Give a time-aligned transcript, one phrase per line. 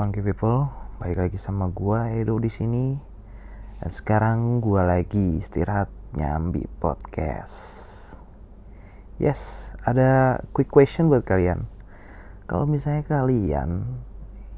[0.00, 0.64] Funky people,
[0.96, 2.96] balik lagi sama gua Edo di sini.
[3.84, 7.68] Dan sekarang gua lagi istirahat nyambi podcast.
[9.20, 11.68] Yes, ada quick question buat kalian.
[12.48, 14.00] Kalau misalnya kalian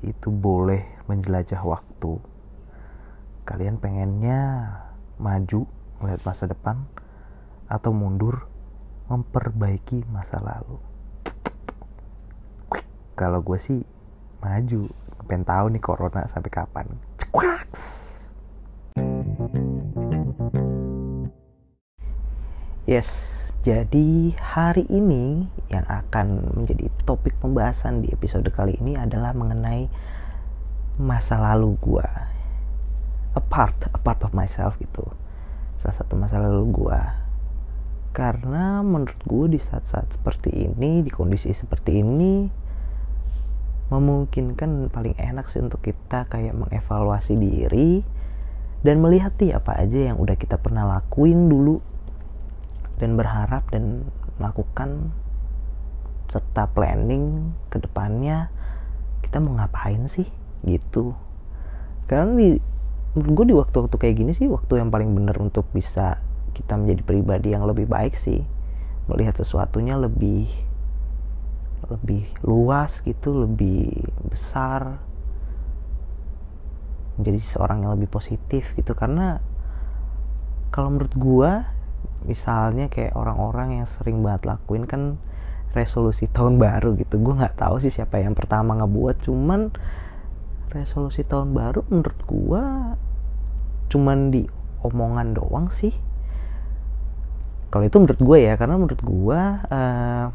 [0.06, 2.22] itu boleh menjelajah waktu,
[3.42, 4.70] kalian pengennya
[5.18, 5.66] maju
[5.98, 6.86] melihat masa depan
[7.66, 8.46] atau mundur
[9.10, 10.78] memperbaiki masa lalu.
[13.18, 13.82] Kalau gue sih
[14.38, 16.86] maju pengen tahu nih corona sampai kapan.
[17.18, 18.10] Cekwaks.
[22.82, 29.86] yes jadi hari ini yang akan menjadi topik pembahasan di episode kali ini adalah mengenai
[30.98, 32.02] masa lalu gua.
[33.32, 35.06] A part a part of myself gitu.
[35.78, 37.22] Salah satu masa lalu gua.
[38.10, 42.50] Karena menurut gue di saat-saat seperti ini di kondisi seperti ini
[43.92, 48.00] memungkinkan paling enak sih untuk kita kayak mengevaluasi diri
[48.80, 51.78] dan melihat nih apa aja yang udah kita pernah lakuin dulu
[52.96, 54.08] dan berharap dan
[54.40, 55.12] melakukan
[56.32, 58.48] serta planning ke depannya
[59.20, 60.26] kita mau ngapain sih?
[60.64, 61.12] Gitu.
[62.08, 62.48] Karena di
[63.12, 66.16] menurut gue di waktu-waktu kayak gini sih waktu yang paling bener untuk bisa
[66.56, 68.40] kita menjadi pribadi yang lebih baik sih.
[69.06, 70.48] Melihat sesuatunya lebih
[71.92, 73.92] lebih luas gitu lebih
[74.32, 75.00] besar
[77.20, 78.96] menjadi seorang yang lebih positif gitu.
[78.96, 79.38] Karena
[80.72, 81.52] kalau menurut gua
[82.24, 85.02] misalnya kayak orang-orang yang sering banget lakuin kan
[85.76, 87.20] resolusi tahun baru gitu.
[87.20, 89.72] Gue nggak tahu sih siapa yang pertama ngebuat cuman
[90.72, 92.62] resolusi tahun baru menurut gua
[93.92, 94.48] cuman di
[94.80, 95.92] omongan doang sih.
[97.72, 99.40] Kalau itu menurut gue ya karena menurut gue
[99.72, 100.26] uh,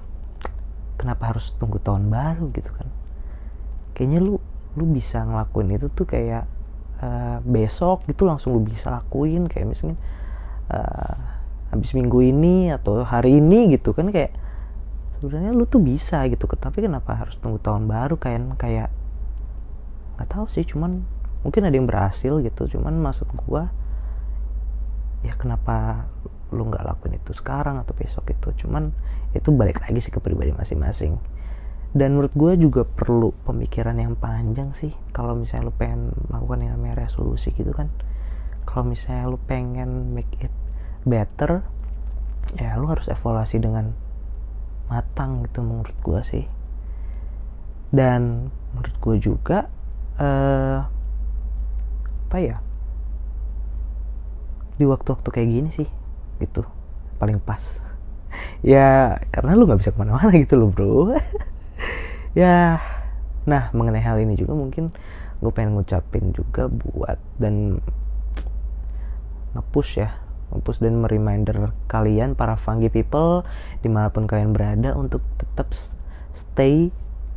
[0.97, 2.90] kenapa harus tunggu tahun baru gitu kan?
[3.94, 4.35] Kayaknya lu
[4.78, 6.46] lu bisa ngelakuin itu tuh kayak
[7.02, 9.46] uh, besok gitu langsung lu bisa lakuin.
[9.46, 9.97] Kayak misalnya
[10.74, 11.16] uh,
[11.72, 14.34] habis minggu ini atau hari ini gitu kan kayak
[15.22, 16.50] sebenarnya lu tuh bisa gitu.
[16.50, 18.90] Tapi kenapa harus tunggu tahun baru kayak kayak
[20.18, 21.06] nggak tahu sih cuman
[21.46, 22.68] mungkin ada yang berhasil gitu.
[22.74, 23.69] Cuman maksud gua
[25.25, 26.06] ya kenapa
[26.53, 28.96] lu nggak lakuin itu sekarang atau besok itu cuman
[29.35, 31.19] itu balik lagi sih ke pribadi masing-masing.
[31.97, 34.91] Dan menurut gue juga perlu pemikiran yang panjang sih.
[35.15, 37.89] Kalau misalnya lu pengen melakukan yang namanya resolusi gitu kan.
[38.67, 40.51] Kalau misalnya lu pengen make it
[41.07, 41.63] better
[42.55, 43.91] ya lu harus evaluasi dengan
[44.88, 46.45] matang gitu menurut gue sih.
[47.91, 49.71] Dan menurut gue juga
[50.19, 50.83] uh,
[52.27, 52.59] apa ya
[54.75, 55.89] di waktu-waktu kayak gini sih
[56.44, 56.67] gitu.
[57.17, 57.63] Paling pas
[58.66, 60.94] ya karena lu nggak bisa ke mana-mana gitu loh bro.
[62.38, 62.78] Ya
[63.50, 64.94] nah mengenai hal ini juga mungkin
[65.42, 67.81] gue pengen ngucapin juga buat dan
[69.58, 70.22] ngepush ya
[70.53, 73.42] ngepush dan mereminder kalian para funky people
[73.81, 75.74] di mana pun kalian berada untuk tetap
[76.38, 76.94] stay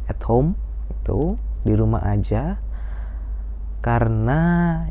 [0.06, 0.54] at home
[1.00, 1.34] itu
[1.64, 2.60] di rumah aja.
[3.80, 4.40] Karena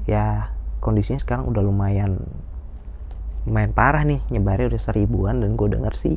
[0.09, 0.49] ya
[0.81, 2.25] kondisinya sekarang udah lumayan
[3.49, 6.15] lumayan parah nih nyebarnya udah seribuan dan gue denger sih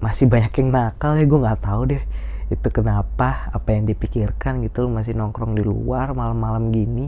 [0.00, 2.02] masih banyak yang nakal ya gue nggak tahu deh
[2.50, 7.06] itu kenapa apa yang dipikirkan gitu masih nongkrong di luar malam-malam gini.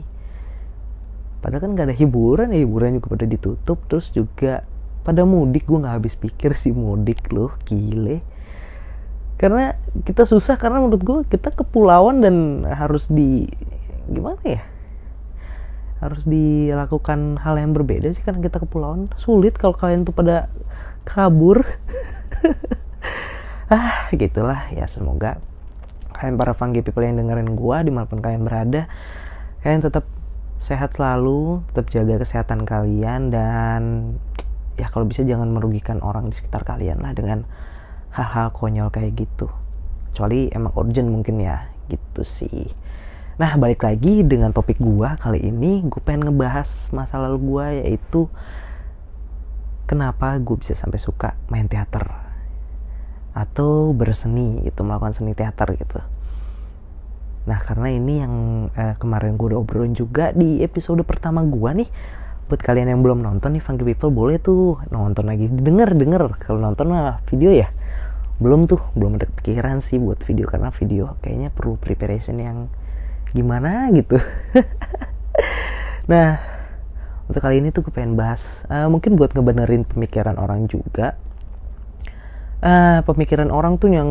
[1.43, 4.63] Padahal kan gak ada hiburan ya hiburan juga pada ditutup terus juga
[5.03, 8.23] pada mudik gue nggak habis pikir sih mudik loh gile.
[9.35, 9.75] Karena
[10.07, 13.51] kita susah karena menurut gue kita kepulauan dan harus di
[14.07, 14.63] gimana ya
[16.03, 19.07] harus dilakukan hal yang berbeda sih karena kita kepulauan.
[19.23, 20.51] Sulit kalau kalian tuh pada
[21.07, 21.63] kabur.
[23.73, 25.41] Ah gitulah ya semoga
[26.13, 28.85] kalian para funky people yang dengerin gua di mana pun kalian berada
[29.65, 30.05] kalian tetap
[30.61, 33.83] sehat selalu tetap jaga kesehatan kalian dan
[34.77, 37.49] ya kalau bisa jangan merugikan orang di sekitar kalian lah dengan
[38.13, 39.49] hal-hal konyol kayak gitu.
[40.13, 42.69] Kecuali emang urgent mungkin ya gitu sih
[43.41, 48.29] Nah, balik lagi dengan topik gua kali ini, gue pengen ngebahas masa lalu gua yaitu
[49.89, 52.05] kenapa gue bisa sampai suka main teater
[53.33, 56.05] atau berseni itu melakukan seni teater gitu.
[57.49, 58.35] Nah, karena ini yang
[58.77, 61.89] eh, kemarin gue udah obrolin juga di episode pertama gua nih.
[62.53, 65.49] Buat kalian yang belum nonton nih Funky People boleh tuh nonton lagi.
[65.49, 66.37] Denger, denger.
[66.37, 67.73] Kalau nonton mah video ya.
[68.45, 72.69] Belum tuh, belum ada pikiran sih buat video karena video kayaknya perlu preparation yang
[73.33, 74.17] gimana gitu.
[76.03, 76.35] Nah
[77.31, 81.17] untuk kali ini tuh gue pengen bahas uh, mungkin buat ngebenerin pemikiran orang juga.
[82.63, 84.11] Uh, pemikiran orang tuh yang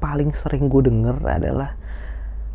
[0.00, 1.76] paling sering gue denger adalah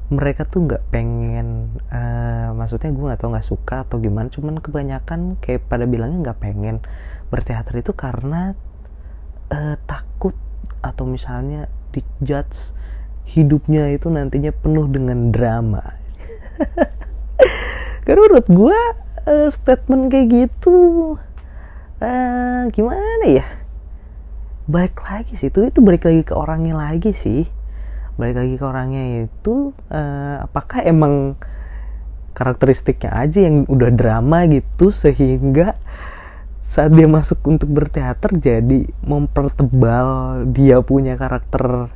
[0.09, 5.37] mereka tuh nggak pengen uh, maksudnya gue nggak tau nggak suka atau gimana cuman kebanyakan
[5.37, 6.81] kayak pada bilangnya nggak pengen
[7.29, 8.57] berteater itu karena
[9.53, 10.33] uh, takut
[10.81, 12.73] atau misalnya dijudge
[13.29, 15.95] hidupnya itu nantinya penuh dengan drama.
[18.05, 18.79] Karena menurut gue
[19.29, 20.77] uh, statement kayak gitu
[22.01, 23.45] uh, gimana ya?
[24.69, 27.45] Balik lagi sih itu itu balik lagi ke orangnya lagi sih.
[28.17, 31.37] Balik lagi ke orangnya itu uh, apakah emang
[32.33, 35.77] karakteristiknya aja yang udah drama gitu sehingga
[36.69, 41.89] saat dia masuk untuk berteater jadi mempertebal dia punya karakter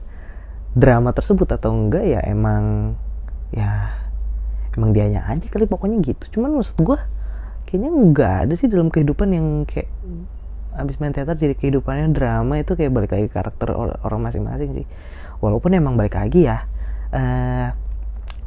[0.74, 2.98] drama tersebut atau enggak ya emang
[3.54, 3.94] ya
[4.74, 6.40] emang dianya aja kali pokoknya gitu.
[6.40, 6.98] Cuman maksud gue
[7.70, 9.90] kayaknya enggak ada sih dalam kehidupan yang kayak
[10.74, 14.86] abis main teater jadi kehidupannya drama itu kayak balik lagi karakter orang masing-masing sih.
[15.40, 16.66] Walaupun emang balik lagi ya
[17.14, 17.70] uh,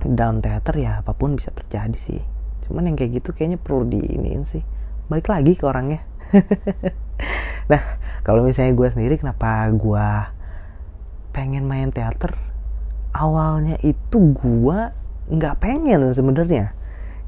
[0.03, 2.21] dalam teater ya apa pun bisa terjadi sih.
[2.67, 4.67] Cuman yang kayak gitu kayaknya perlu diiniin sih.
[5.07, 6.03] Balik lagi ke orangnya.
[7.67, 7.83] Nah
[8.23, 10.07] kalau misalnya gue sendiri kenapa gue
[11.37, 12.33] pengen main teater
[13.13, 14.79] awalnya itu gue
[15.33, 16.73] nggak pengen sebenarnya.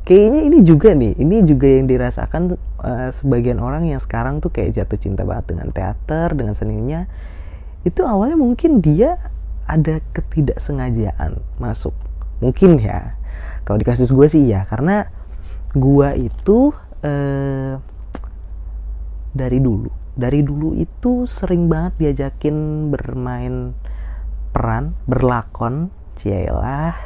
[0.08, 4.72] Kayaknya ini juga nih ini juga yang dirasakan uh, sebagian orang yang sekarang tuh kayak
[4.72, 7.04] jatuh cinta banget dengan teater dengan seninya.
[7.84, 9.20] Itu awalnya mungkin dia
[9.68, 11.92] ada ketidaksengajaan masuk.
[12.40, 13.12] Mungkin ya.
[13.68, 15.04] Kalau di kasus gue sih ya karena
[15.76, 16.72] gue itu
[17.04, 17.76] eh,
[19.36, 23.76] dari dulu dari dulu itu sering banget diajakin bermain
[24.58, 26.98] peran berlakon cielah.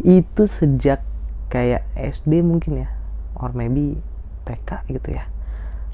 [0.00, 1.04] Itu sejak
[1.52, 2.88] kayak SD mungkin ya
[3.36, 4.00] or maybe
[4.48, 5.28] TK gitu ya.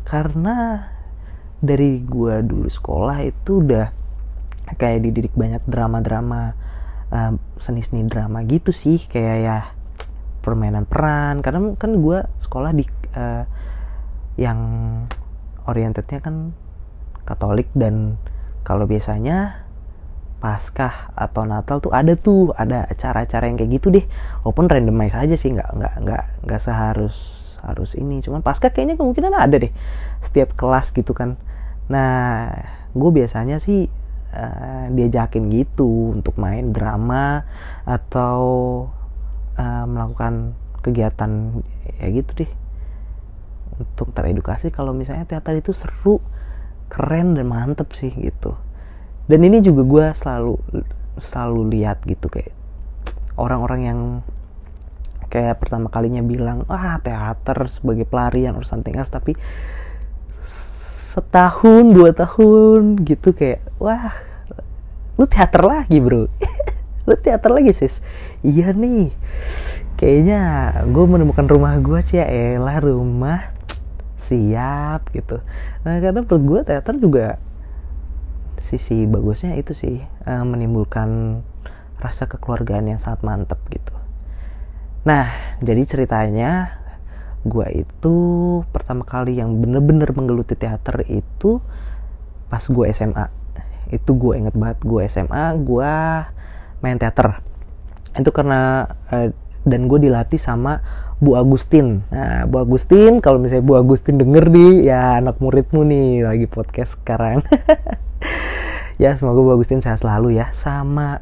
[0.07, 0.87] Karena
[1.59, 3.91] dari gue dulu sekolah itu udah
[4.79, 6.55] kayak dididik banyak drama-drama
[7.11, 9.03] uh, seni-seni drama gitu sih.
[9.11, 9.59] Kayak ya
[10.47, 11.43] permainan peran.
[11.43, 12.87] Karena kan gue sekolah di
[13.19, 13.43] uh,
[14.39, 14.61] yang
[15.67, 16.55] orientednya kan
[17.25, 18.21] Katolik dan
[18.69, 19.64] kalau biasanya
[20.45, 24.05] Paskah atau Natal tuh ada tuh ada acara-acara yang kayak gitu deh.
[24.45, 27.17] Walaupun randomize aja sih nggak nggak nggak nggak seharus
[27.65, 28.21] harus ini.
[28.21, 29.73] Cuman Paskah kayaknya kemungkinan ada deh
[30.29, 31.41] setiap kelas gitu kan.
[31.89, 32.53] Nah
[32.93, 33.89] gue biasanya sih
[34.37, 37.49] uh, diajakin gitu untuk main drama
[37.89, 38.37] atau
[39.57, 40.53] uh, melakukan
[40.85, 41.65] kegiatan
[42.05, 42.51] ya gitu deh.
[43.81, 46.21] Untuk teredukasi kalau misalnya teater itu seru
[46.93, 48.53] keren dan mantep sih gitu
[49.31, 50.55] dan ini juga gue selalu
[51.31, 52.53] selalu lihat gitu kayak
[53.39, 54.01] orang-orang yang
[55.33, 59.35] kayak pertama kalinya bilang ah teater sebagai pelarian something else tapi
[61.15, 64.15] setahun dua tahun gitu kayak wah
[65.15, 66.27] lu teater lagi bro.
[67.07, 67.95] Lu teater lagi sis.
[68.41, 69.13] Iya nih.
[70.01, 70.41] Kayaknya
[70.91, 73.55] gue menemukan rumah gue sih ya elah rumah
[74.27, 75.39] siap gitu.
[75.87, 77.39] Nah karena menurut gue teater juga
[78.69, 81.41] sisi bagusnya itu sih uh, menimbulkan
[82.01, 83.95] rasa kekeluargaan yang sangat mantep gitu.
[85.05, 86.81] Nah jadi ceritanya
[87.45, 88.17] gue itu
[88.73, 91.61] pertama kali yang bener-bener menggeluti teater itu
[92.49, 93.27] pas gue SMA
[93.93, 95.93] itu gue inget banget gue SMA gue
[96.81, 97.41] main teater.
[98.17, 99.29] Itu karena uh,
[99.65, 100.81] dan gue dilatih sama
[101.23, 102.03] Bu Agustin.
[102.11, 106.95] Nah Bu Agustin kalau misalnya Bu Agustin denger nih ya anak muridmu nih lagi podcast
[107.03, 107.43] sekarang.
[108.95, 110.55] Ya semoga Bu Agustin sehat selalu ya.
[110.55, 111.19] Sama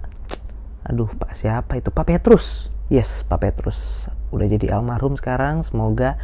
[0.84, 1.88] aduh Pak siapa itu?
[1.88, 2.68] Pak Petrus.
[2.92, 3.80] Yes Pak Petrus.
[4.28, 6.20] Udah jadi almarhum sekarang semoga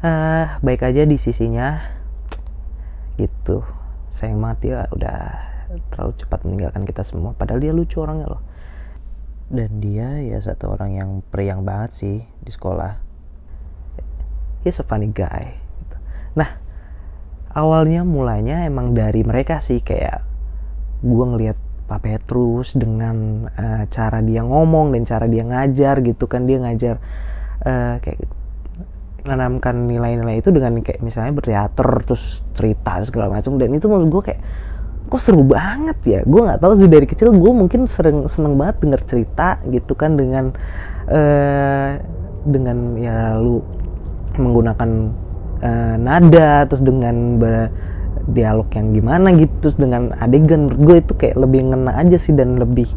[0.00, 1.76] uh, baik aja di sisinya.
[3.20, 3.60] Gitu.
[4.16, 5.20] Sayang mati ya udah
[5.92, 7.36] terlalu cepat meninggalkan kita semua.
[7.36, 8.40] Padahal dia lucu orangnya loh
[9.52, 12.96] dan dia ya satu orang yang periang banget sih di sekolah.
[14.64, 15.96] He's a funny guy gitu.
[16.32, 16.56] nah
[17.52, 20.24] awalnya mulanya emang dari mereka sih kayak
[21.04, 26.48] gue ngeliat Pak Petrus dengan uh, cara dia ngomong dan cara dia ngajar gitu kan.
[26.48, 26.96] Dia ngajar
[27.68, 28.24] uh, kayak
[29.22, 33.60] menanamkan nilai-nilai itu dengan kayak misalnya berteater terus cerita segala macam.
[33.60, 34.40] Dan itu menurut gue kayak
[35.12, 36.20] kok seru banget ya?
[36.24, 40.16] Gue nggak tahu sih dari kecil gue mungkin sering seneng banget denger cerita gitu kan
[40.16, 40.56] dengan
[41.12, 42.00] uh,
[42.48, 43.60] dengan ya lu
[44.40, 44.90] menggunakan
[45.60, 47.68] uh, nada terus dengan ber
[48.32, 50.72] dialog yang gimana gitu terus dengan adegan.
[50.72, 52.88] Gue itu kayak lebih ngena aja sih dan lebih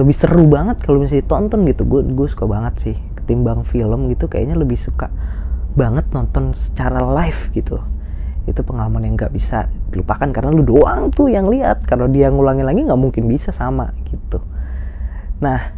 [0.00, 1.84] lebih seru banget kalau misalnya tonton gitu.
[1.84, 5.12] Gue gue suka banget sih ketimbang film gitu kayaknya lebih suka
[5.74, 7.82] banget nonton secara live gitu
[8.44, 11.88] itu pengalaman yang nggak bisa dilupakan karena lu doang tuh yang lihat.
[11.88, 14.40] Kalau dia ngulangin lagi nggak mungkin bisa sama gitu.
[15.40, 15.72] Nah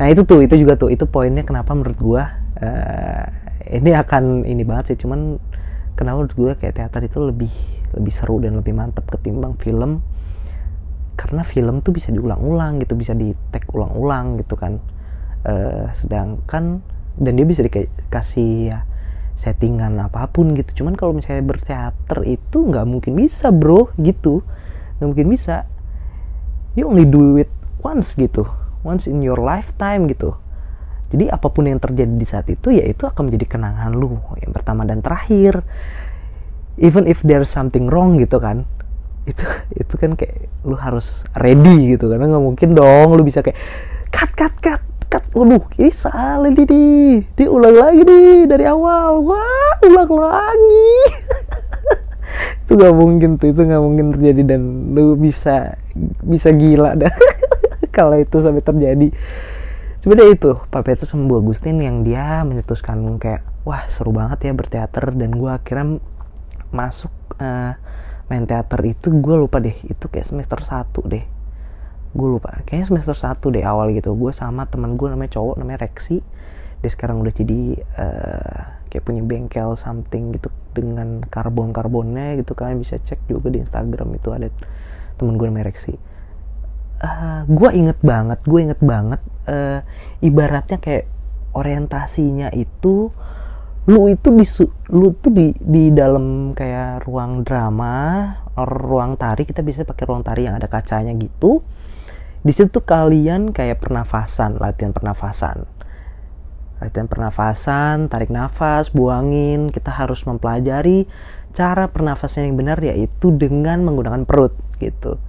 [0.00, 2.22] nah itu tuh itu juga tuh itu poinnya kenapa menurut gue
[2.64, 3.24] uh,
[3.68, 5.36] ini akan ini banget sih cuman
[5.92, 7.52] kenapa menurut gue kayak teater itu lebih
[7.92, 10.02] lebih seru dan lebih mantap ketimbang film.
[11.20, 14.80] Karena film tuh bisa diulang-ulang gitu bisa di tag ulang-ulang gitu kan.
[15.40, 16.80] Uh, sedangkan
[17.20, 18.78] dan dia bisa dikasih ya
[19.40, 20.84] settingan apa pun gitu.
[20.84, 23.88] Cuman kalau misalnya berteater itu nggak mungkin bisa bro.
[23.96, 24.44] Gitu.
[25.00, 25.64] Nggak mungkin bisa.
[26.76, 28.44] You only do it once gitu.
[28.84, 30.36] Once in your lifetime gitu.
[31.10, 34.52] Jadi apa pun yang terjadi di saat itu ya itu akan menjadi kenangan lu yang
[34.54, 35.64] pertama dan terakhir.
[36.78, 38.68] Even if there's something wrong gitu kan.
[39.26, 39.42] Itu
[39.80, 43.58] itu kan kayak lu harus ready gitu karena nggak mungkin dong lu bisa kayak
[44.12, 46.64] cut cut cut cut waduh ini salah di
[47.34, 49.26] diulang lagi nih dari awal.
[49.26, 50.90] Wah ulang lagi.
[52.64, 55.74] Itu nggak mungkin tuh itu nggak mungkin terjadi dan lu bisa
[56.22, 57.10] bisa gila dah.
[57.96, 59.10] Kalau itu sampai terjadi.
[60.00, 64.52] Sebenarnya itu Pak Petrus sama Bu Agustin yang dia mencetuskan kayak wah seru banget ya
[64.54, 65.10] berteater.
[65.12, 65.98] Dan gue akhirnya
[66.70, 67.10] masuk
[67.42, 67.74] uh,
[68.30, 71.24] main teater itu gue lupa deh itu kayak semester 1 deh
[72.12, 72.62] gue lupa.
[72.66, 74.14] Kayaknya semester 1 deh awal gitu.
[74.14, 76.20] Gue sama teman gue namanya cowok namanya Rexi
[76.80, 82.56] dia sekarang udah jadi uh, kayak punya bengkel something gitu dengan karbon karbonnya gitu.
[82.56, 84.48] Kalian bisa cek juga di Instagram itu ada
[85.20, 85.94] temen gue namanya Rexi
[87.00, 89.80] uh, gue inget banget gue inget banget uh,
[90.20, 91.08] ibaratnya kayak
[91.56, 93.10] orientasinya itu
[93.88, 94.44] lu itu di
[94.92, 100.22] lu tuh di di dalam kayak ruang drama or ruang tari kita bisa pakai ruang
[100.22, 101.64] tari yang ada kacanya gitu
[102.40, 105.68] di situ kalian kayak pernafasan latihan pernafasan.
[106.80, 109.68] Latihan pernafasan tarik nafas buangin.
[109.68, 111.04] Kita harus mempelajari
[111.52, 115.20] cara pernafasan yang benar yaitu dengan menggunakan perut gitu.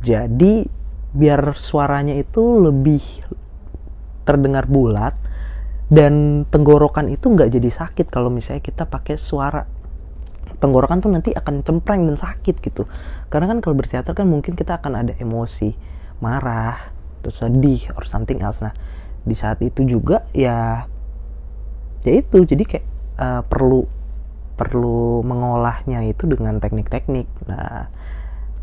[0.00, 0.64] Jadi
[1.12, 3.04] biar suaranya itu lebih
[4.24, 5.12] terdengar bulat
[5.92, 9.68] dan tenggorokan itu nggak jadi sakit kalau misalnya kita pakai suara.
[10.56, 12.88] Tenggorokan tuh nanti akan cempreng dan sakit gitu.
[13.28, 16.92] Karena kan kalau berteater kan mungkin kita akan ada emosi marah
[17.24, 18.62] terus sedih or something else.
[18.62, 18.72] Nah
[19.26, 20.86] di saat itu juga ya
[22.06, 22.44] ya itu.
[22.46, 22.86] Jadi kayak
[23.18, 23.84] uh, perlu
[24.56, 27.28] perlu mengolahnya itu dengan teknik-teknik.
[27.50, 27.90] Nah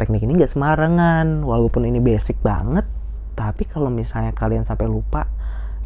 [0.01, 2.88] teknik ini nggak sembarangan walaupun ini basic banget.
[3.33, 5.25] Tapi kalau misalnya kalian sampai lupa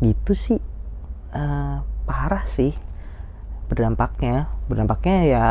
[0.04, 0.60] gitu sih
[1.34, 2.76] uh, parah sih
[3.68, 5.48] berdampaknya berdampaknya ya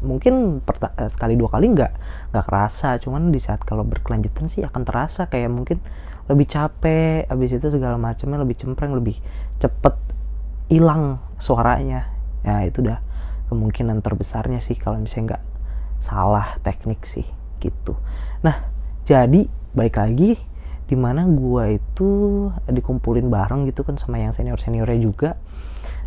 [0.00, 1.92] mungkin uh, sekali dua kali nggak
[2.32, 2.98] nggak kerasa.
[2.98, 5.78] Cuman di saat kalau berkelanjutan sih akan terasa kayak mungkin
[6.26, 9.20] lebih capek habis itu segala macamnya lebih cempreng lebih
[9.60, 9.94] cepet
[10.72, 12.08] hilang suaranya.
[12.42, 12.98] Ya itu udah
[13.52, 15.44] kemungkinan terbesarnya sih kalau misalnya nggak
[16.02, 17.28] salah teknik sih
[17.62, 17.94] gitu.
[18.42, 18.66] Nah
[19.06, 20.40] jadi baik lagi
[20.88, 22.10] di mana gue itu
[22.68, 25.30] dikumpulin bareng gitu kan sama yang senior seniornya juga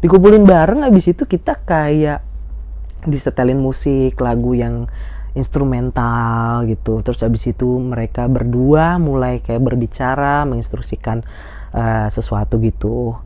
[0.05, 2.21] dikumpulin bareng abis itu kita kayak
[3.09, 4.85] disetelin musik lagu yang
[5.33, 7.01] instrumental gitu.
[7.01, 11.25] Terus abis itu mereka berdua mulai kayak berbicara menginstruksikan
[11.73, 13.17] uh, sesuatu gitu.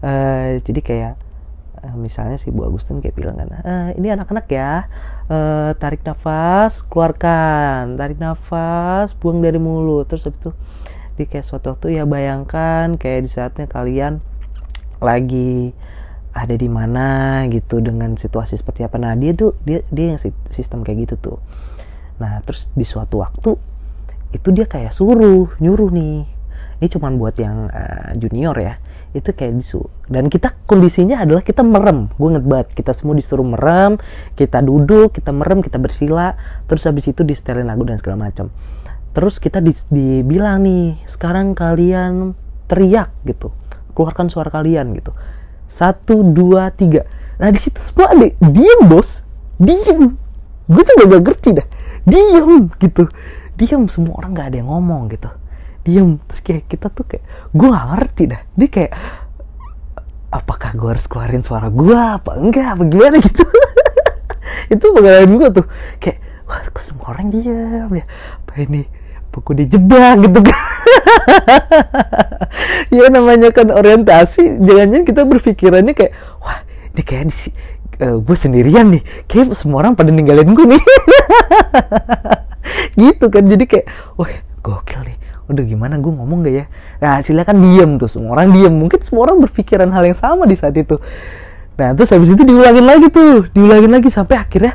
[0.00, 1.14] Uh, jadi kayak
[1.84, 4.88] uh, misalnya si Bu Agustin kayak bilang kan uh, ini anak-anak ya
[5.28, 10.08] uh, tarik nafas keluarkan tarik nafas buang dari mulut.
[10.08, 10.50] Terus abis itu
[11.16, 14.20] di kayak suatu waktu ya bayangkan kayak di saatnya kalian
[15.00, 15.76] lagi
[16.36, 19.00] ada di mana gitu dengan situasi seperti apa.
[19.00, 20.20] Nah dia tuh dia dia yang
[20.52, 21.38] sistem kayak gitu tuh.
[22.20, 23.56] Nah terus di suatu waktu
[24.36, 26.28] itu dia kayak suruh nyuruh nih.
[26.76, 28.76] Ini cuman buat yang uh, junior ya.
[29.16, 29.80] Itu kayak disu
[30.12, 32.12] dan kita kondisinya adalah kita merem.
[32.20, 33.96] Gue inget banget kita semua disuruh merem
[34.36, 36.36] kita duduk kita merem kita bersila
[36.68, 38.52] terus habis itu di setelin lagu dan segala macam
[39.16, 42.36] terus kita di, dibilang nih sekarang kalian
[42.68, 43.56] teriak gitu.
[43.96, 45.16] Keluarkan suara kalian gitu
[45.72, 47.04] satu dua tiga.
[47.36, 48.26] Nah di situ semua ada.
[48.40, 49.22] Diem bos.
[49.60, 50.16] Diem.
[50.66, 51.66] Gue juga gak ngerti dah.
[52.08, 53.08] Diem gitu.
[53.56, 53.86] Diem.
[53.90, 55.28] Semua orang nggak ada yang ngomong gitu.
[55.84, 56.18] Diem.
[56.30, 58.40] Terus kayak kita tuh kayak gue gak ngerti dah.
[58.56, 58.92] Dia kayak
[60.32, 62.66] apakah gue harus keluarin suara gue apa enggak?
[62.76, 63.16] Apa gimana?
[63.26, 63.44] Gitu.
[64.66, 65.66] Itu pengalaman juga tuh.
[66.02, 68.04] Kayak wah kok semua orang diam ya?
[68.42, 69.05] Apa ini
[69.40, 70.60] aku dijebak gitu kan.
[72.96, 74.62] Ya namanya kan orientasi.
[74.62, 76.62] Jangan-jangan kita berpikirannya kayak wah
[76.94, 77.50] ini kayak di uh,
[78.00, 79.02] eh, gue sendirian nih.
[79.26, 80.82] Kayak semua orang pada ninggalin gue nih.
[83.00, 83.44] Gitu kan.
[83.44, 84.30] Jadi kayak wah
[84.62, 85.16] gokil nih.
[85.46, 86.64] Udah gimana gue ngomong gak ya?
[87.02, 88.72] Nah silakan diem tuh semua orang diem.
[88.72, 90.96] Mungkin semua orang berpikiran hal yang sama di saat itu.
[91.76, 93.46] Nah terus habis itu diulangin lagi tuh.
[93.52, 94.74] Diulangin lagi sampai akhirnya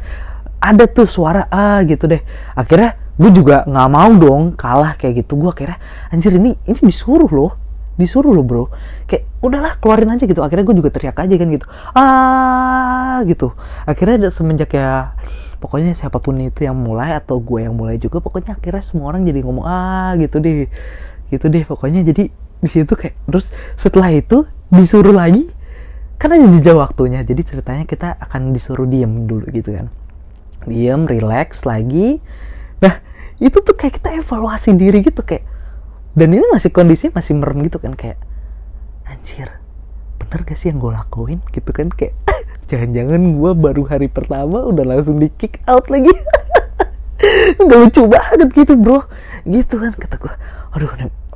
[0.62, 2.22] ada tuh suara ah gitu deh.
[2.54, 5.38] Akhirnya gue juga nggak mau dong kalah kayak gitu.
[5.38, 5.78] Gue akhirnya
[6.10, 7.54] anjir ini ini disuruh loh.
[8.02, 8.66] Disuruh loh bro.
[9.06, 10.42] Kayak udahlah keluarin aja gitu.
[10.42, 11.66] Akhirnya gue juga teriak aja kan gitu.
[11.94, 13.54] Ah gitu.
[13.86, 15.14] Akhirnya semenjak ya
[15.62, 19.30] pokoknya siapa pun itu yang mulai atau gue yang mulai juga pokoknya akhirnya semua orang
[19.30, 20.66] jadi ngomong ah gitu deh.
[21.30, 22.02] Gitu deh pokoknya.
[22.02, 23.46] Jadi di situ kayak terus
[23.78, 25.46] setelah itu disuruh lagi
[26.18, 27.22] karena jeda waktunya.
[27.22, 29.94] Jadi ceritanya kita akan disuruh diem dulu gitu kan.
[30.66, 32.18] Diem relax lagi
[33.42, 35.44] itu tuh kayak kita evaluasi diri gitu kayak
[36.14, 38.22] dan ini masih kondisi masih merem gitu kan kayak
[39.10, 39.50] anjir
[40.32, 41.40] bener gak sih yang gue lakuin?
[41.52, 42.16] Gitu kan kayak
[42.72, 46.14] jangan-jangan gue baru hari pertama udah langsung di kick out lagi.
[47.62, 49.04] Nggak lucu banget gitu bro.
[49.44, 50.34] Gitu kan kata gue
[50.72, 50.88] aduh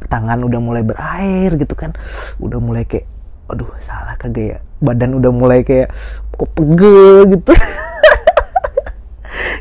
[0.08, 1.92] tangan udah mulai berair gitu kan.
[2.40, 3.10] Udah mulai kayak
[3.52, 4.58] aduh salah kagak ya?
[4.80, 5.92] Badan udah mulai kayak
[6.40, 7.52] kok pegel gitu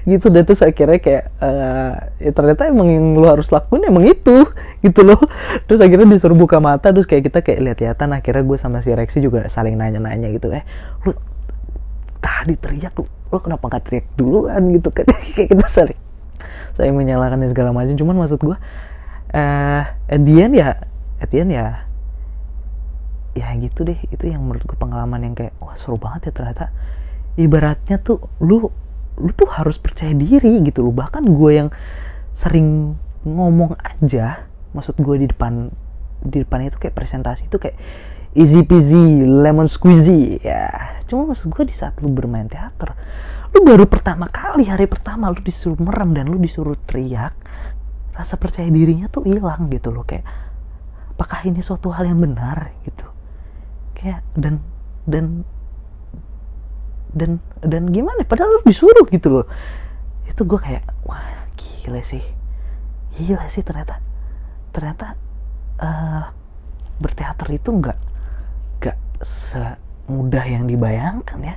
[0.05, 4.45] gitu dan terus akhirnya kayak uh, ya ternyata emang yang lu harus lakuin emang itu
[4.85, 5.21] gitu loh.
[5.65, 9.25] Terus akhirnya disuruh buka mata terus kayak kita kayak lihat-lihatan akhirnya gue sama si Rexy
[9.25, 10.65] juga saling nanya-nanya gitu eh
[11.09, 11.13] lu
[12.25, 14.63] tadi teriak lu, lu kenapa gak teriak duluan?
[14.73, 16.01] Gitu kan kayak kita saling
[16.75, 17.95] saya menyalahkan dan segala macam.
[17.97, 18.57] Cuman maksud gue
[19.35, 20.77] uh, the end ya
[21.33, 21.89] end ya
[23.35, 23.99] ya gitu deh.
[24.13, 26.67] Itu yang menurut gue pengalaman yang kayak wah seru banget ya ternyata.
[27.35, 28.71] Ibaratnya tuh lu
[29.19, 30.95] lu tuh harus percaya diri gitu loh.
[30.95, 31.69] Bahkan gue yang
[32.35, 34.45] sering ngomong aja
[34.75, 35.71] maksud gue di depan
[36.25, 37.79] di depan itu kayak presentasi itu kayak
[38.35, 40.99] easy peasy lemon squeezy ya.
[41.07, 42.93] Cuma maksud gue di saat lu bermain teater
[43.55, 47.39] lu baru pertama kali hari pertama lu disuruh merem dan lu disuruh teriak
[48.11, 50.03] rasa percaya dirinya tuh hilang gitu loh.
[50.03, 50.27] Kayak
[51.15, 53.07] apakah ini suatu hal yang benar gitu?
[53.95, 54.59] Kayak dan
[55.07, 55.47] dan
[57.15, 58.27] dan dan gimana?
[58.27, 59.47] Padahal lu disuruh gitu loh.
[60.27, 61.23] Itu gue kayak wah
[61.55, 62.23] gila sih.
[63.15, 64.03] Gila sih ternyata.
[64.75, 65.15] Ternyata
[65.79, 66.25] uh,
[66.99, 67.99] berteater itu nggak
[68.83, 71.57] nggak semudah yang dibayangkan ya.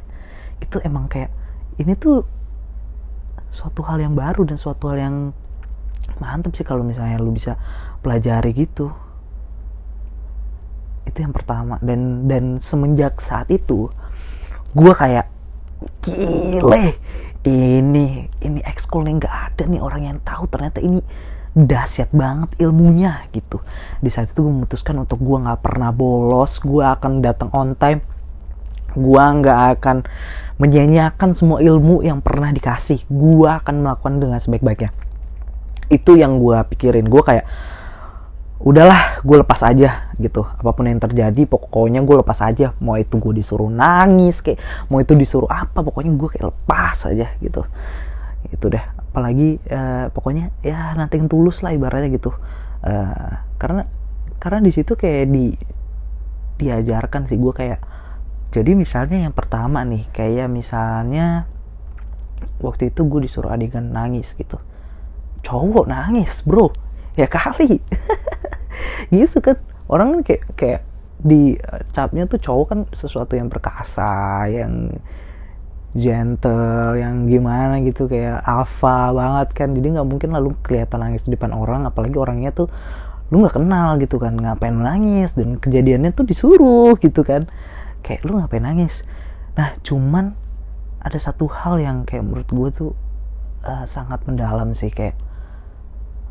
[0.62, 1.34] Itu emang kayak
[1.82, 2.22] ini tuh
[3.50, 5.16] suatu hal yang baru dan suatu hal yang
[6.22, 7.58] mantep sih kalau misalnya lu bisa
[8.06, 8.94] pelajari gitu.
[11.10, 11.82] Itu yang pertama.
[11.82, 13.90] Dan dan semenjak saat itu
[14.78, 15.37] gue kayak
[16.02, 16.98] gile.
[17.48, 18.06] Ini
[18.44, 20.50] ini ekskul nih nggak ada nih orang yang tahu.
[20.52, 21.00] Ternyata ini
[21.58, 23.64] dahsyat banget ilmunya gitu.
[24.04, 26.60] Di saat itu gue memutuskan untuk gue nggak pernah bolos.
[26.60, 28.04] Gue akan datang on time.
[28.98, 30.04] Gue nggak akan
[30.58, 33.06] menyanyiakan semua ilmu yang pernah dikasih.
[33.08, 34.92] Gue akan melakukan dengan sebaik-baiknya.
[35.88, 37.08] Itu yang gue pikirin.
[37.08, 37.46] Gue kayak
[38.58, 40.42] udahlah gue lepas aja gitu.
[40.42, 42.74] Apa pun yang terjadi pokoknya gue lepas aja.
[42.82, 47.28] Mau itu gue disuruh nangis kayak mau itu disuruh apa pokoknya gue kayak lepas aja
[47.38, 47.62] gitu.
[48.50, 48.82] Itu deh.
[48.82, 52.34] Apalagi uh, pokoknya ya nanti yang tulus lah ibaratnya gitu.
[52.82, 53.86] Uh, karena
[54.38, 55.54] karena di situ kayak di
[56.58, 57.80] diajarkan sih gue kayak
[58.50, 61.46] jadi misalnya yang pertama nih kayak misalnya
[62.58, 64.58] waktu itu gue disuruh adegan nangis gitu.
[65.46, 66.74] Cowok nangis bro.
[67.18, 67.82] Ya kali
[69.14, 69.58] gitu kan.
[69.88, 70.82] Orang kan kayak kayak
[71.18, 71.58] di
[71.96, 74.94] capnya tuh cowok kan sesuatu yang perkasa yang
[75.98, 79.70] gentle yang gimana gitu kayak alpha banget kan.
[79.74, 82.70] Jadi nggak mungkin lalu kelihatan nangis di depan orang apalagi orangnya tuh
[83.34, 84.38] lu nggak kenal gitu kan.
[84.38, 85.34] Ngapain nangis?
[85.34, 87.50] Dan kejadiannya tuh disuruh gitu kan.
[88.06, 89.02] Kayak lu ngapain nangis?
[89.58, 90.38] Nah cuman
[91.02, 92.92] ada satu hal yang kayak menurut gue tuh
[93.64, 95.16] uh, sangat mendalam sih kayak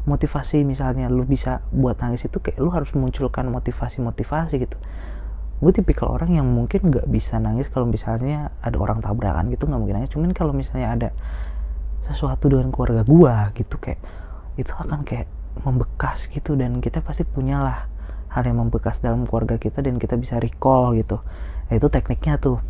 [0.06, 4.78] motivasi misalnya lu bisa buat nangis itu kayak lu harus munculkan motivasi-motivasi gitu.
[5.58, 9.80] Gue tipikal orang yang mungkin nggak bisa nangis kalau misalnya ada orang tabrakan gitu nggak
[9.82, 10.12] mungkin nangis.
[10.14, 11.08] Cuman kalau misalnya ada
[12.06, 13.98] sesuatu dengan keluarga gue gitu kayak
[14.54, 15.26] itu akan kayak
[15.66, 17.90] membekas gitu dan kita pasti punyalah
[18.30, 21.18] hal yang membekas dalam keluarga kita dan kita bisa recall gitu.
[21.66, 22.62] Nah, itu tekniknya tuh.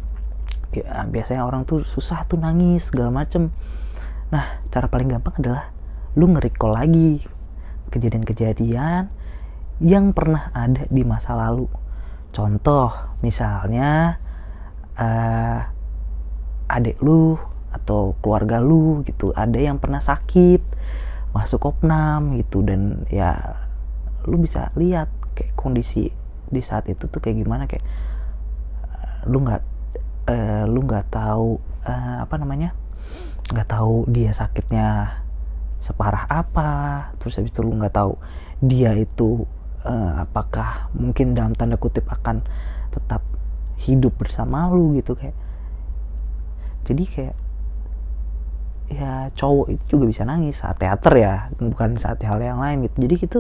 [0.73, 3.53] Ya, biasanya orang tuh susah tuh nangis segala macem.
[4.31, 5.71] Nah cara paling gampang adalah
[6.17, 7.21] lu nge-recall lagi
[7.93, 9.13] kejadian-kejadian
[9.85, 11.69] yang pernah ada di masa lalu.
[12.33, 14.17] Contoh, misalnya
[14.97, 15.61] uh,
[16.73, 17.37] adik lu
[17.73, 20.65] atau keluarga lu gitu, ada yang pernah sakit,
[21.37, 23.61] masuk opnam gitu dan ya
[24.25, 26.09] lu bisa lihat kayak kondisi
[26.49, 27.85] di saat itu tuh kayak gimana kayak
[28.89, 29.63] uh, lu nggak
[30.33, 32.73] uh, lu nggak tahu uh, apa namanya
[33.53, 35.21] nggak tahu dia sakitnya
[35.87, 36.71] separah apa?
[37.23, 38.19] Terus habis itu lu nggak tahu
[38.59, 39.47] dia itu
[39.87, 42.43] uh, apakah mungkin dalam tanda kutip akan
[42.91, 43.23] tetap
[43.79, 45.37] hidup bersama lu gitu kayak.
[46.87, 47.37] Jadi kayak
[48.87, 52.97] ya cowok itu juga bisa nangis saat teater ya bukan saat hal yang lain gitu.
[53.07, 53.39] Jadi gitu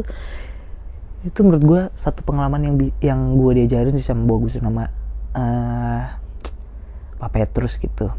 [1.27, 4.87] itu menurut gue satu pengalaman yang yang gue diajarin sih sama bagus nama
[5.35, 6.03] uh,
[7.19, 8.13] Pak Petrus gitu.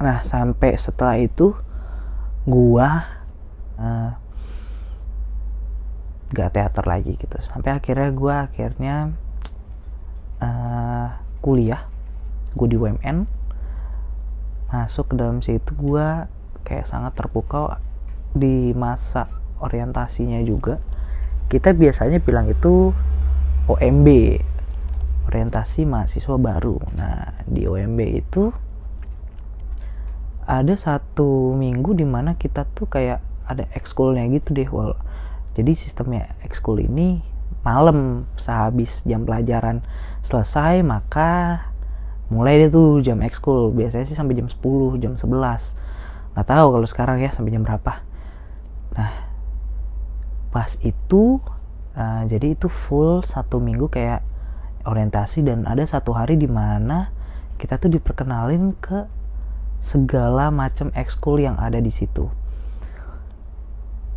[0.00, 1.52] Nah sampai setelah itu
[2.44, 2.88] gue
[3.78, 4.10] uh,
[6.34, 7.36] gak teater lagi gitu.
[7.46, 8.96] Sampai akhirnya gue akhirnya
[10.42, 11.08] uh,
[11.40, 11.86] kuliah.
[12.54, 13.26] Gue di UMN
[14.74, 16.06] masuk ke dalam situ gue
[16.66, 17.70] kayak sangat terpukau
[18.34, 19.30] di masa
[19.62, 20.82] orientasinya juga.
[21.46, 22.90] Kita biasanya bilang itu
[23.70, 24.08] OMB
[25.30, 26.76] orientasi mahasiswa baru.
[26.98, 28.50] Nah di OMB itu
[30.44, 34.96] ada satu minggu di mana kita tuh kayak ada ekskulnya gitu deh wal.
[35.54, 37.22] Jadi sistemnya ekskul ini
[37.62, 39.80] malam sehabis jam pelajaran
[40.26, 41.62] selesai maka
[42.28, 43.70] mulai deh tuh jam ekskul.
[43.70, 45.24] Biasanya sih sampai jam 10 jam 11
[46.34, 48.02] nggak tahu kalau sekarang ya sampai jam berapa.
[48.98, 49.12] Nah
[50.54, 51.42] pas itu
[51.98, 54.22] uh, jadi itu full satu minggu kayak
[54.86, 57.10] orientasi dan ada satu hari di mana
[57.58, 59.06] kita tuh diperkenalin ke
[59.84, 62.28] segala macam ekskul yang ada di situ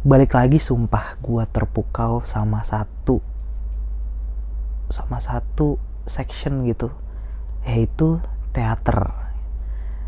[0.05, 3.23] balik lagi sumpah gua terpukau sama satu
[4.93, 5.75] sama satu
[6.07, 6.91] section gitu
[7.67, 8.23] yaitu
[8.55, 9.11] teater.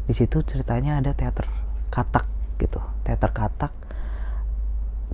[0.08, 1.46] Di situ ceritanya ada teater
[1.90, 2.26] katak
[2.62, 3.74] gitu teater katak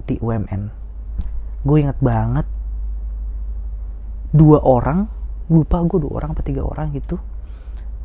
[0.05, 0.85] di UMN
[1.65, 2.45] gue inget banget
[4.35, 5.09] dua orang
[5.49, 7.17] lupa gue dua orang atau tiga orang gitu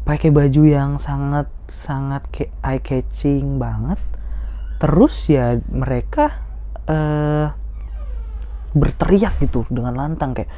[0.09, 2.24] pakai baju yang sangat sangat
[2.64, 4.00] eye catching banget.
[4.80, 6.40] Terus ya mereka
[6.90, 7.55] uh,
[8.74, 10.50] berteriak gitu dengan lantang kayak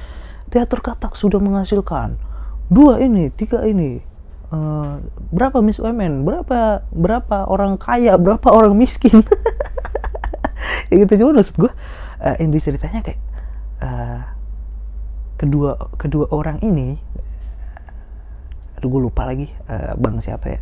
[0.49, 2.16] teater katak sudah menghasilkan
[2.73, 4.01] dua ini tiga ini
[4.53, 5.01] uh,
[5.33, 6.29] berapa Miss Women?
[6.29, 8.16] Berapa berapa orang kaya?
[8.21, 9.25] Berapa orang miskin?
[10.92, 11.73] Ya gitu cuma maksud gue
[12.21, 13.21] uh, inti ceritanya kayak
[13.81, 14.21] uh,
[15.40, 17.01] kedua kedua orang ini
[18.79, 20.61] gue lupa lagi uh, bang siapa ya.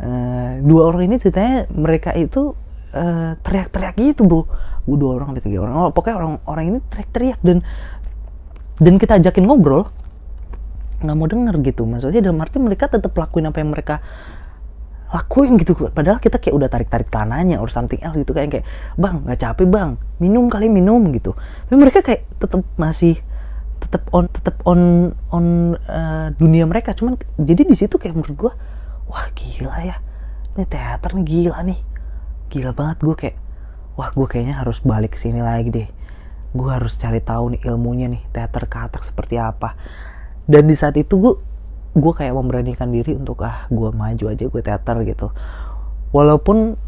[0.00, 2.54] Uh, dua orang ini ceritanya mereka itu
[2.94, 4.46] uh, teriak-teriak gitu bro
[4.84, 5.74] gue dua orang ada tiga orang.
[5.76, 7.58] Oh, pokoknya orang orang ini teriak-teriak dan
[8.80, 9.92] dan kita ajakin ngobrol
[11.00, 11.82] nggak mau denger gitu.
[11.88, 14.04] Maksudnya dalam arti mereka tetap lakuin apa yang mereka
[15.10, 15.74] lakuin gitu.
[15.90, 18.30] Padahal kita kayak udah tarik tarik tanahnya or something else gitu.
[18.36, 18.66] Kayak kayak
[19.00, 19.90] bang nggak capek bang.
[20.22, 21.34] Minum kali minum gitu.
[21.66, 23.18] Tapi mereka kayak tetap masih
[23.80, 26.92] tetap on tetap on on uh, dunia mereka.
[26.94, 28.52] Cuman jadi di situ kayak menurut gue
[29.10, 29.96] wah gila ya.
[30.54, 31.80] Ini teater nih gila nih.
[32.52, 33.36] Gila banget gue kayak
[34.00, 35.88] wah gue kayaknya harus balik ke sini lagi deh.
[36.56, 39.76] Gue harus cari tahu nih ilmunya nih teater katak seperti apa.
[40.48, 41.34] Dan di saat itu gue
[41.92, 45.28] gue kayak memberanikan diri untuk ah gue maju aja gue teater gitu.
[46.16, 46.80] Walaupun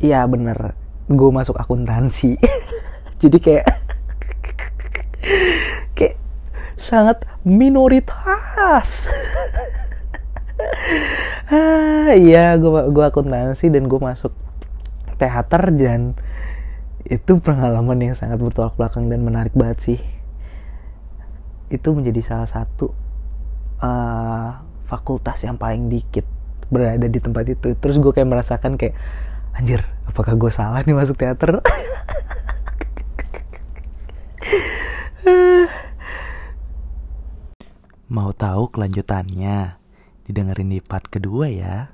[0.00, 0.72] ya bener
[1.12, 2.40] gue masuk akuntansi.
[3.20, 3.68] Jadi kayak
[6.00, 6.16] kayak
[6.80, 8.88] sangat minoritas.
[11.50, 14.28] Ah iya gue gue akuntansi dan gue masuk
[15.20, 16.16] teater dan
[17.04, 20.00] itu pengalaman yang sangat bertolak belakang dan menarik banget sih.
[21.68, 22.96] Itu menjadi salah satu
[23.84, 24.50] uh,
[24.88, 26.24] fakultas yang paling dikit
[26.72, 27.76] berada di tempat itu.
[27.76, 28.96] Terus gue kayak merasakan kayak
[29.52, 31.60] anjir apakah gue salah nih masuk teater?
[38.10, 39.78] Mau tahu kelanjutannya?
[40.26, 41.90] Didengerin di part kedua ya